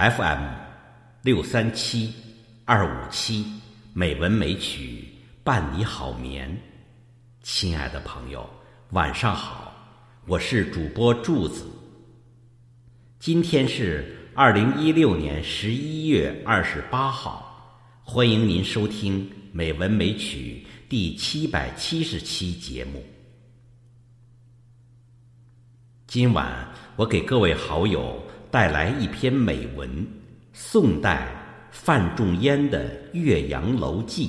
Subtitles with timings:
[0.00, 0.46] FM
[1.20, 2.14] 六三七
[2.64, 3.44] 二五七，
[3.92, 5.06] 美文美曲
[5.44, 6.58] 伴你好眠。
[7.42, 8.48] 亲爱的朋友，
[8.92, 9.70] 晚上好，
[10.26, 11.66] 我是主播柱子。
[13.18, 23.04] 今天是二零一六年十一月二十八号，欢迎您收听《美文美曲》第七百七十期节目。
[26.06, 28.18] 今晚我给各位好友
[28.50, 30.04] 带来一篇美文，
[30.52, 31.28] 宋代
[31.70, 34.26] 范仲淹的《岳阳楼记》。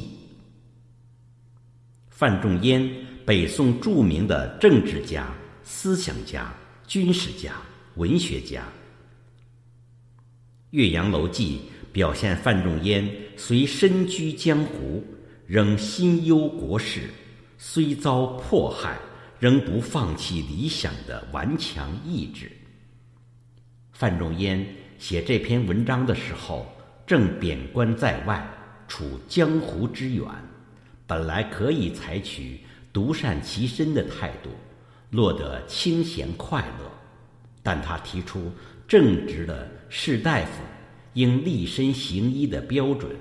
[2.10, 2.88] 范仲淹，
[3.26, 5.28] 北宋著名的政治家、
[5.64, 6.54] 思想家、
[6.86, 7.54] 军事家、
[7.96, 8.62] 文学家。
[10.70, 11.60] 《岳阳楼记》
[11.92, 15.04] 表现范仲淹虽身居江湖，
[15.48, 17.10] 仍心忧国事，
[17.58, 19.00] 虽遭迫害。
[19.40, 22.52] 仍不放弃理想的顽强意志。
[24.02, 24.66] 范仲淹
[24.98, 26.66] 写这篇文章的时候，
[27.06, 28.44] 正贬官在外，
[28.88, 30.26] 处江湖之远，
[31.06, 34.50] 本来可以采取独善其身的态度，
[35.12, 36.92] 落得清闲快乐。
[37.62, 38.52] 但他提出
[38.88, 40.64] 正直的士大夫
[41.14, 43.16] 应立身行医的标准，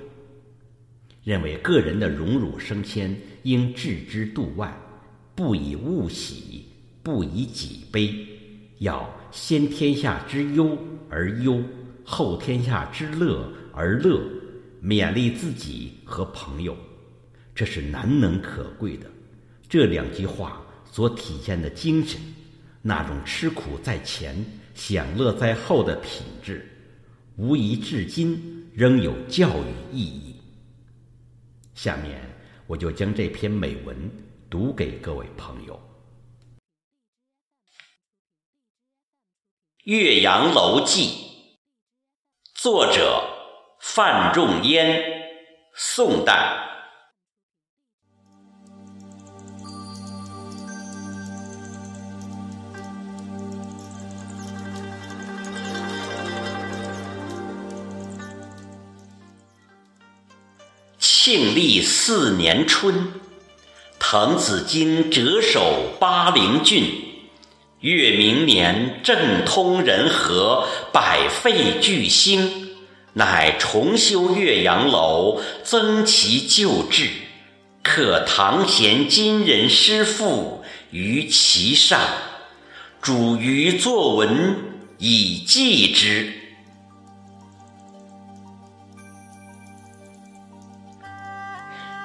[1.23, 4.75] 认为个人的荣辱升迁应置之度外。
[5.35, 6.65] 不以物喜，
[7.03, 8.25] 不以己悲，
[8.81, 10.75] 要先天下之忧
[11.07, 11.61] 而忧，
[12.03, 14.19] 后天下之乐而乐，
[14.83, 16.75] 勉励自己和朋友，
[17.53, 19.05] 这是难能可贵的。
[19.69, 22.19] 这两句话所体现的精神，
[22.81, 24.43] 那种吃苦在前、
[24.73, 26.67] 享乐在后的品质，
[27.35, 30.35] 无疑至今仍有教育意义。
[31.75, 32.19] 下面
[32.65, 33.95] 我就将这篇美文。
[34.49, 35.73] 读给各位朋友，
[39.85, 41.07] 《岳阳楼记》
[42.53, 43.23] 作者
[43.81, 45.03] 范仲淹，
[45.75, 46.67] 宋代。
[60.99, 63.19] 庆历四年春。
[63.97, 67.10] 滕子京谪守巴陵郡，
[67.81, 72.69] 越明年政通人和，百废具兴，
[73.13, 77.09] 乃重修岳阳楼，增其旧制，
[77.81, 81.99] 刻唐贤今人诗赋于其上，
[83.01, 84.57] 主于作文
[84.99, 86.40] 以记之。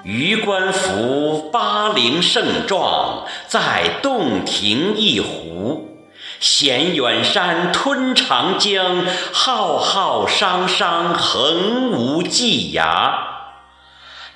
[0.06, 5.98] 余观夫巴陵胜状，在洞庭一湖，
[6.38, 13.14] 衔远山吞长江，浩浩汤汤横无际涯。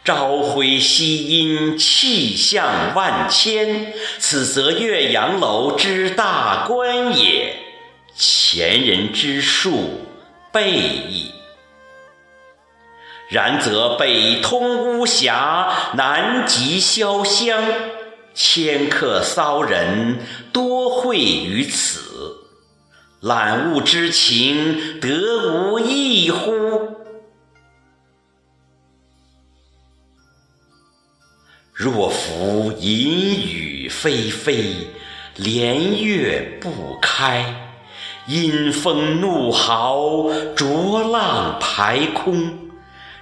[0.05, 7.55] 朝晖夕阴气象万千，此则岳阳楼之大观也。
[8.17, 10.01] 前人之述
[10.51, 11.31] 备矣。
[13.31, 17.63] 然则北通巫峡，南极潇湘，
[18.35, 20.19] 迁客骚人
[20.53, 22.01] 多会于此，
[23.21, 25.09] 览物之情，得
[25.49, 26.97] 无异乎？
[31.73, 34.89] 若夫淫雨霏霏，
[35.37, 37.71] 连月不开，
[38.27, 42.70] 阴风怒号，浊浪排空。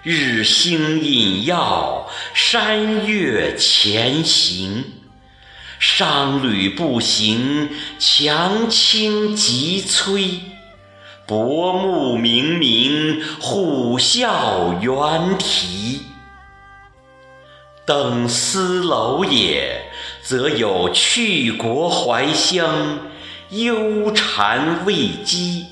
[0.05, 4.85] 日星隐曜，山岳前行，
[5.81, 10.39] 商旅不行，樯倾楫摧。
[11.27, 16.03] 薄暮冥冥，虎啸猿啼。
[17.85, 19.91] 登斯楼也，
[20.23, 23.01] 则有去国怀乡，
[23.51, 24.95] 忧谗畏
[25.25, 25.65] 讥。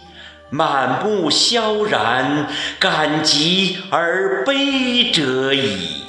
[0.51, 2.49] 满目萧然，
[2.79, 6.03] 感极而悲者矣。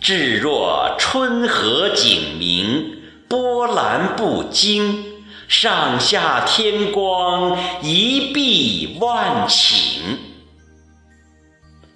[0.00, 5.04] 至若春和景明，波澜不惊，
[5.46, 10.00] 上下天光，一碧万顷。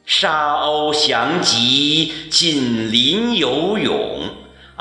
[0.05, 4.34] 沙鸥翔集，锦鳞游泳。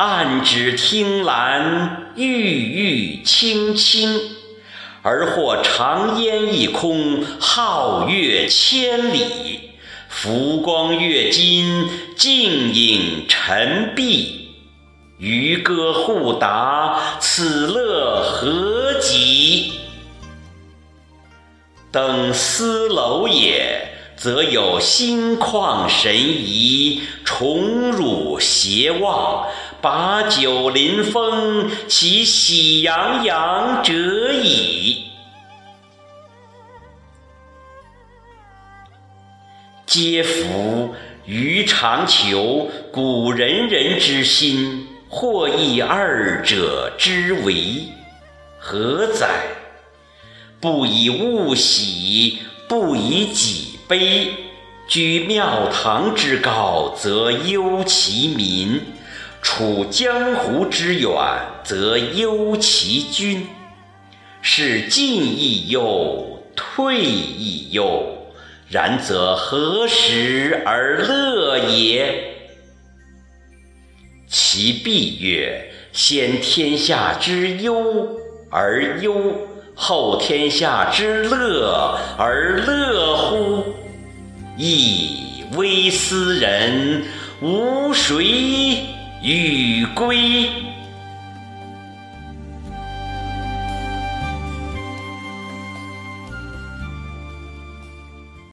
[0.05, 4.19] 岸芷汀兰，郁郁青青，
[5.01, 9.69] 而或长烟一空，皓月千里，
[10.09, 14.49] 浮光跃金，静影沉璧。
[15.19, 19.71] 渔歌互答，此乐何极？
[21.93, 29.47] 登斯楼也，则有心旷神怡，宠辱偕忘，
[29.83, 33.91] 把酒临风，其喜洋洋者
[34.31, 35.07] 矣。
[39.85, 40.95] 嗟夫！
[41.25, 44.87] 予尝求，古仁人之心。
[45.09, 47.83] 或异二者之为，
[48.57, 49.27] 何哉？
[50.61, 52.39] 不以物喜，
[52.69, 54.33] 不以己悲。
[54.87, 58.79] 居庙堂之高，则忧其民；
[59.43, 61.11] 处江湖之远，
[61.63, 63.45] 则忧其君。
[64.41, 68.17] 是进亦忧，退亦忧。
[68.69, 72.23] 然则何时而乐也？
[74.27, 78.17] 其必曰：先天下之忧
[78.49, 79.35] 而忧，
[79.75, 83.63] 后天下之乐而乐乎？
[84.57, 87.03] 亦微斯人，
[87.41, 88.85] 吾谁
[89.23, 90.49] 与归？